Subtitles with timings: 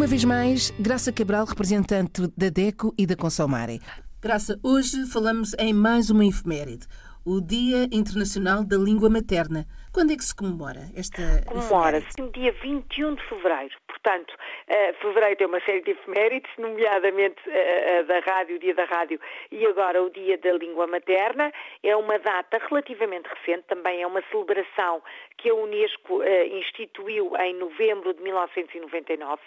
[0.00, 3.82] Uma vez mais, Graça Cabral, representante da DECO e da Consomare.
[4.18, 6.86] Graça, hoje falamos em mais uma efeméride,
[7.24, 9.66] o Dia Internacional da Língua Materna.
[9.92, 13.74] Quando é que se comemora esta Comemora-se no dia 21 de fevereiro.
[13.88, 18.84] Portanto, uh, fevereiro tem uma série de efemérides, nomeadamente uh, da rádio, o dia da
[18.84, 19.20] rádio
[19.50, 21.52] e agora o dia da língua materna.
[21.82, 25.02] É uma data relativamente recente, também é uma celebração
[25.36, 29.42] que a Unesco instituiu em novembro de 1999.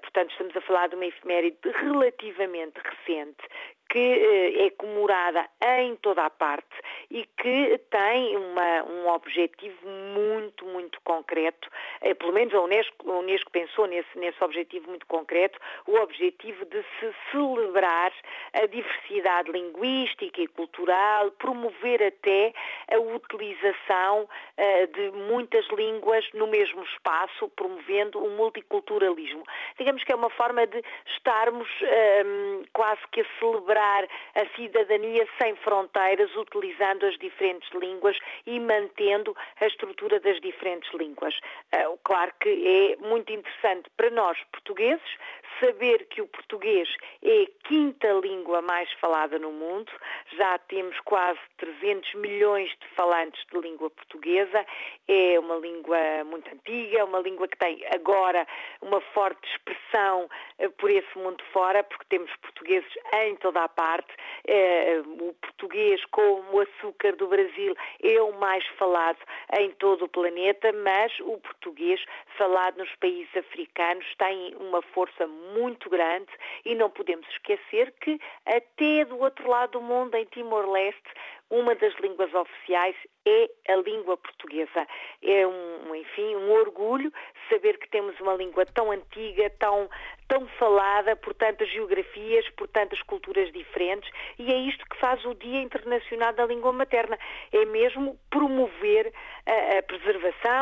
[0.00, 3.42] portanto, estamos a falar de uma efeméride relativamente recente
[3.88, 6.74] que é comemorada em toda a parte
[7.10, 11.70] e que tem uma, um objetivo muito, muito concreto,
[12.18, 16.82] pelo menos a Unesco, a Unesco pensou nesse, nesse objetivo muito concreto, o objetivo de
[16.98, 18.12] se celebrar
[18.52, 22.52] a diversidade linguística e cultural, promover até
[22.92, 29.44] a utilização uh, de muitas línguas no mesmo espaço, promovendo o multiculturalismo.
[29.78, 30.82] Digamos que é uma forma de
[31.14, 38.58] estarmos ehm, quase que a celebrar a cidadania sem fronteiras, utilizando as diferentes línguas e
[38.60, 41.38] mantendo a estrutura das diferentes línguas.
[41.74, 45.16] Uh, claro que é muito interessante para nós portugueses
[45.60, 46.88] saber que o português
[47.22, 49.90] é a quinta língua mais falada no mundo.
[50.36, 54.64] Já temos quase 300 milhões de falantes de língua portuguesa.
[55.08, 58.46] É uma língua muito antiga, uma língua que tem agora
[58.80, 64.12] uma forte expressão eh, por esse mundo fora, porque temos portugueses em toda a parte.
[64.48, 69.18] Eh, o português, como o açúcar do Brasil, é o mais falado
[69.58, 72.02] em todo o planeta, mas o português
[72.36, 76.30] falado nos países africanos têm uma força muito grande
[76.64, 81.10] e não podemos esquecer que até do outro lado do mundo, em Timor-Leste,
[81.50, 84.86] uma das línguas oficiais é a língua portuguesa.
[85.22, 87.12] É um, enfim, um orgulho
[87.50, 89.88] saber que temos uma língua tão antiga, tão,
[90.28, 95.34] tão falada por tantas geografias, por tantas culturas diferentes, e é isto que faz o
[95.34, 97.18] Dia Internacional da Língua Materna.
[97.52, 98.95] É mesmo promover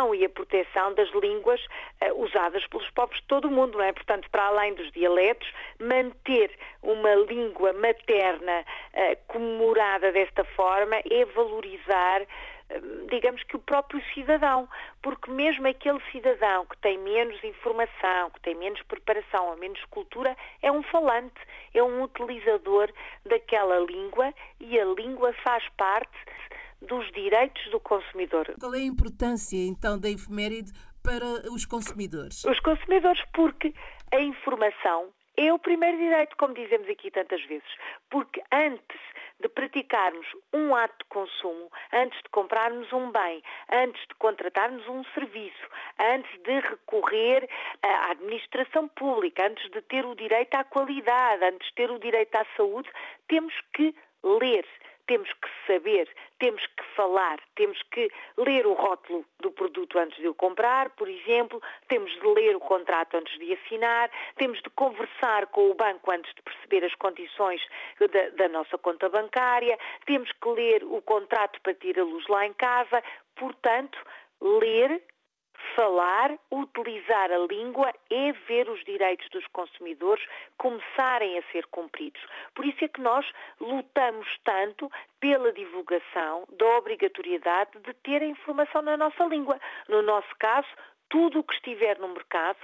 [0.05, 1.61] preservação e a proteção das línguas
[2.03, 3.93] uh, usadas pelos povos de todo o mundo, não é?
[3.93, 5.49] Portanto, para além dos dialetos,
[5.79, 6.51] manter
[6.83, 12.23] uma língua materna uh, comemorada desta forma é valorizar
[12.71, 14.67] Hum, digamos que o próprio cidadão,
[15.03, 20.35] porque mesmo aquele cidadão que tem menos informação, que tem menos preparação ou menos cultura,
[20.63, 21.39] é um falante,
[21.75, 22.91] é um utilizador
[23.27, 26.17] daquela língua e a língua faz parte
[26.85, 28.55] dos direitos do consumidor.
[28.59, 30.73] Qual é a importância então da efeméride
[31.03, 32.45] para os consumidores?
[32.45, 33.75] Os consumidores, porque
[34.13, 37.69] a informação é o primeiro direito, como dizemos aqui tantas vezes,
[38.09, 39.01] porque antes
[39.41, 45.03] de praticarmos um ato de consumo, antes de comprarmos um bem, antes de contratarmos um
[45.13, 45.69] serviço,
[45.99, 47.49] antes de recorrer
[47.83, 52.35] à administração pública, antes de ter o direito à qualidade, antes de ter o direito
[52.37, 52.89] à saúde,
[53.29, 54.65] temos que ler
[55.07, 60.29] temos que saber, temos que falar, temos que ler o rótulo do produto antes de
[60.29, 65.47] o comprar, por exemplo, temos de ler o contrato antes de assinar, temos de conversar
[65.49, 67.61] com o banco antes de perceber as condições
[67.99, 72.47] da, da nossa conta bancária, temos que ler o contrato para ter a luz lá
[72.47, 73.03] em casa.
[73.37, 73.99] Portanto,
[74.41, 75.03] ler
[75.75, 80.25] falar, utilizar a língua é ver os direitos dos consumidores
[80.57, 82.23] começarem a ser cumpridos.
[82.55, 83.27] Por isso é que nós
[83.61, 89.59] lutamos tanto pela divulgação da obrigatoriedade de ter a informação na nossa língua.
[89.89, 90.69] No nosso caso,
[91.09, 92.59] tudo o que estiver no mercado,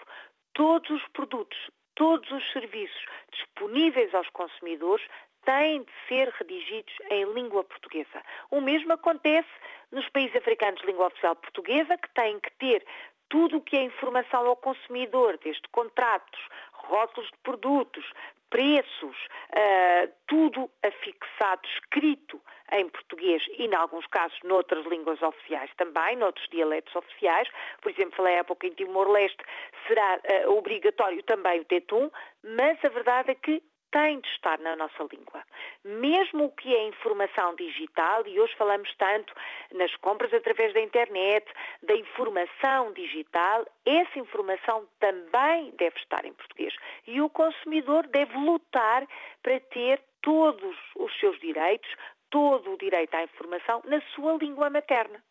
[0.53, 5.07] todos os produtos, todos os serviços disponíveis aos consumidores
[5.45, 8.23] têm de ser redigidos em língua portuguesa.
[8.51, 9.49] O mesmo acontece
[9.93, 12.85] nos países africanos de língua oficial portuguesa, que têm que ter
[13.29, 16.41] tudo o que é informação ao consumidor, desde contratos,
[16.73, 18.05] rótulos de produtos,
[18.51, 19.17] preços,
[19.51, 22.41] uh, tudo afixado, escrito
[22.73, 27.49] em português e, em alguns casos, noutras línguas oficiais também, noutros dialetos oficiais.
[27.81, 29.43] Por exemplo, falei há pouco em Timor-Leste,
[29.87, 32.11] será uh, obrigatório também o tetum,
[32.43, 35.43] mas a verdade é que tem de estar na nossa língua.
[35.85, 39.33] Mesmo o que é informação digital, e hoje falamos tanto
[39.73, 41.47] nas compras através da internet,
[41.83, 46.75] da informação digital, essa informação também deve estar em português.
[47.07, 49.07] E o consumidor deve lutar
[49.43, 51.91] para ter todos os seus direitos,
[52.31, 55.23] todo o direito à informação na sua língua materna.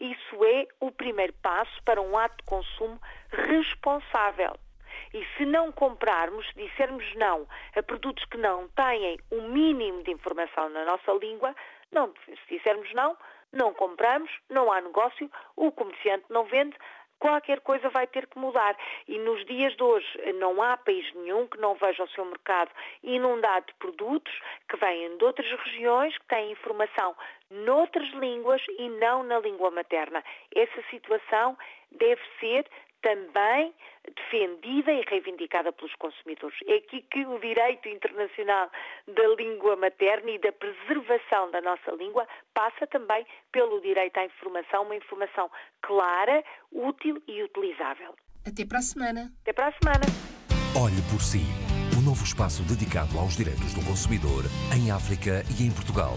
[0.00, 3.00] Isso é o primeiro passo para um ato de consumo
[3.30, 4.54] responsável.
[5.14, 10.10] E se não comprarmos, dissermos não a produtos que não têm o um mínimo de
[10.10, 11.54] informação na nossa língua,
[11.90, 13.16] não, se dissermos não,
[13.52, 16.74] não compramos, não há negócio, o comerciante não vende,
[17.22, 18.76] qualquer coisa vai ter que mudar.
[19.06, 20.06] E nos dias de hoje
[20.40, 22.70] não há país nenhum que não veja o seu mercado
[23.02, 24.32] inundado de produtos
[24.68, 27.14] que vêm de outras regiões, que têm informação
[27.48, 30.24] noutras línguas e não na língua materna.
[30.54, 31.56] Essa situação
[31.92, 32.66] deve ser
[33.02, 33.74] também
[34.16, 36.56] defendida e reivindicada pelos consumidores.
[36.66, 38.70] É aqui que o direito internacional
[39.06, 44.84] da língua materna e da preservação da nossa língua passa também pelo direito à informação,
[44.84, 45.50] uma informação
[45.82, 48.14] clara, útil e utilizável.
[48.46, 49.32] Até para a semana.
[49.42, 50.06] Até para a semana.
[50.74, 51.44] Olhe por si.
[51.96, 54.44] Um novo espaço dedicado aos direitos do consumidor
[54.74, 56.16] em África e em Portugal.